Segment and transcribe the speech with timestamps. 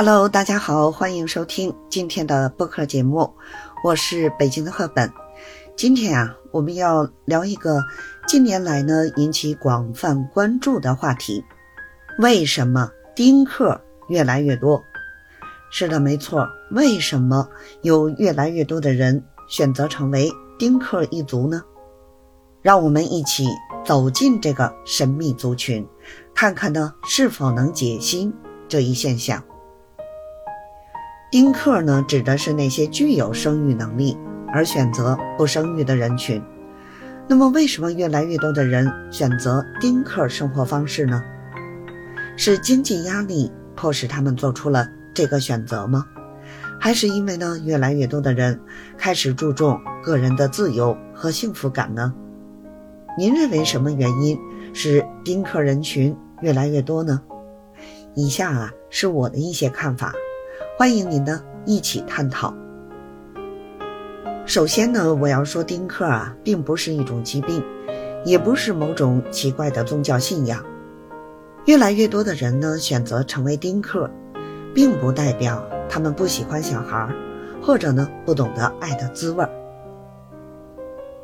[0.00, 3.34] Hello，大家好，欢迎收听今天的播客节目，
[3.82, 5.12] 我是北京的赫本。
[5.76, 7.82] 今天啊，我们要聊一个
[8.28, 11.42] 近年来呢引起广泛关注的话题：
[12.20, 14.80] 为什么丁克越来越多？
[15.68, 17.48] 是的，没错，为什么
[17.82, 20.30] 有越来越多的人选择成为
[20.60, 21.60] 丁克一族呢？
[22.62, 23.48] 让我们一起
[23.84, 25.84] 走进这个神秘族群，
[26.36, 28.32] 看看呢是否能解析
[28.68, 29.42] 这一现象。
[31.30, 34.16] 丁克呢，指的是那些具有生育能力
[34.50, 36.42] 而选择不生育的人群。
[37.28, 41.22] 那么，为什么越来越多的人选择丁克生活方式呢？
[42.38, 46.06] 是经济压力迫使他们做出了这个选择吗？
[46.80, 48.58] 还是因为呢，越来越多的人
[48.96, 52.14] 开始注重个人的自由和幸福感呢？
[53.18, 54.38] 您认为什么原因
[54.72, 57.20] 使丁克人群越来越多呢？
[58.14, 60.14] 以下啊是我的一些看法，
[60.78, 62.54] 欢迎您呢一起探讨。
[64.46, 67.60] 首先呢，我要说丁克啊，并不是一种疾病，
[68.24, 70.64] 也不是某种奇怪的宗教信仰。
[71.64, 74.08] 越来越多的人呢选择成为丁克，
[74.72, 77.12] 并不代表他们不喜欢小孩，
[77.60, 79.50] 或者呢不懂得爱的滋味儿。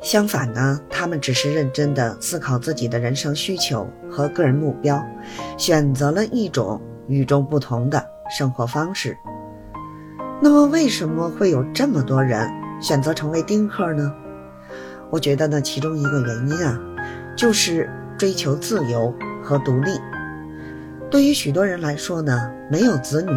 [0.01, 5.01] 相反呢，他们只是认真的思考自己的人生需求和个人目标，
[5.57, 8.05] 选择了一种与众不同的
[8.37, 9.15] 生活方式。
[10.41, 12.49] 那么，为什么会有这么多人
[12.81, 14.13] 选择成为丁克呢？
[15.09, 16.79] 我觉得呢，其中一个原因啊，
[17.37, 19.91] 就是追求自由和独立。
[21.09, 23.31] 对于许多人来说呢，没有子女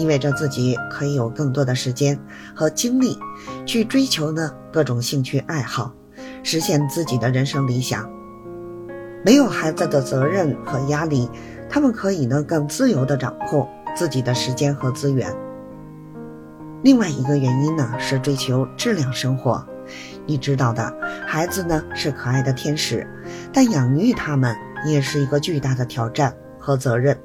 [0.00, 2.18] 意味着自己可以有更多的时间
[2.54, 3.18] 和精力
[3.64, 5.92] 去追求呢各种兴趣爱好。
[6.42, 8.08] 实现自己的人生理想，
[9.24, 11.28] 没有孩子的责任和压力，
[11.68, 15.34] 他们可以呢更自由地掌控自己的时间和资源。
[16.82, 19.66] 另外一个原因呢是追求质量生活。
[20.26, 20.92] 你知道的，
[21.26, 23.06] 孩子呢是可爱的天使，
[23.52, 24.54] 但养育他们
[24.86, 27.18] 也是一个巨大的挑战和责任。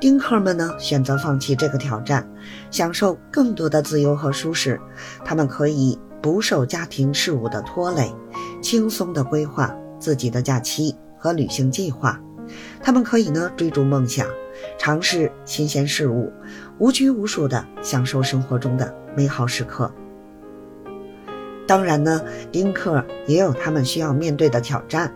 [0.00, 2.28] 丁克们呢选择放弃这个挑战，
[2.70, 4.80] 享受更多的自由和舒适，
[5.24, 5.98] 他们可以。
[6.20, 8.12] 不受家庭事务的拖累，
[8.60, 12.20] 轻松地规划自己的假期和旅行计划。
[12.82, 14.26] 他们可以呢追逐梦想，
[14.78, 16.32] 尝试新鲜事物，
[16.78, 19.92] 无拘无束地享受生活中的美好时刻。
[21.66, 25.12] 当然呢，丁克也有他们需要面对的挑战，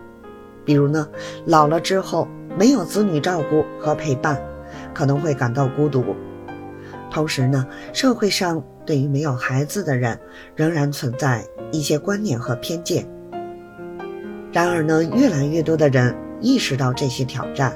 [0.63, 1.07] 比如呢，
[1.45, 2.27] 老了之后
[2.57, 4.41] 没有子女照顾和陪伴，
[4.93, 6.15] 可能会感到孤独。
[7.09, 8.63] 同时呢，社会上。
[8.85, 10.19] 对于没有孩子的人，
[10.57, 13.07] 仍然存在一些观念和偏见。
[14.51, 16.13] 然而呢，越来越多的人
[16.43, 17.75] 意识到这些挑战，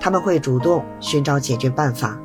[0.00, 2.18] 他们会主动寻找解决办法，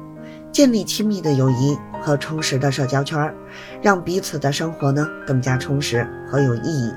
[0.53, 3.35] 建立亲密的友谊和充实的社交圈，
[3.81, 6.93] 让彼此的生活呢更加充实和有意义。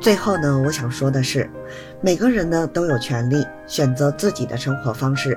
[0.00, 1.50] 最后呢，我想说的是，
[2.00, 5.36] 每个人呢都有权利选择自己的生活方式，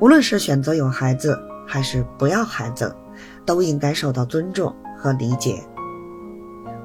[0.00, 2.92] 无论是选择有孩子还是不要孩子。
[3.44, 5.64] 都应该受到尊重和理解。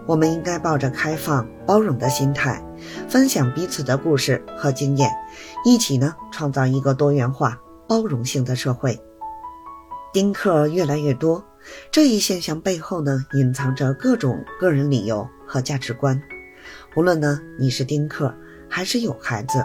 [0.08, 2.60] 我们应该抱着开放、包容的心态，
[3.08, 5.10] 分享彼此的故事和经验，
[5.66, 9.00] 一起呢创造一个多元化、包容性的社会。
[10.12, 11.44] 丁克越来越多，
[11.92, 16.22] 这一现象背后呢隐藏着各种个人理由和价值观。
[16.96, 18.34] 无论呢你是丁克
[18.70, 19.64] 还是有孩子，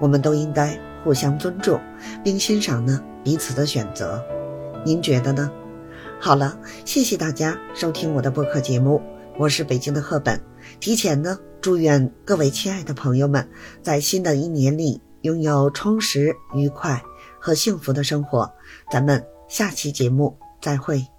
[0.00, 1.80] 我们都应该互相尊重，
[2.22, 4.22] 并欣赏呢彼此的选择。
[4.84, 5.50] 您觉得呢？
[6.20, 9.00] 好了，谢谢大家收听我的播客节目，
[9.36, 10.40] 我是北京的赫本。
[10.78, 13.46] 提前呢，祝愿各位亲爱的朋友们
[13.82, 17.02] 在新的一年里拥有充实、愉快
[17.40, 18.50] 和幸福的生活。
[18.90, 21.13] 咱们下期节目再会。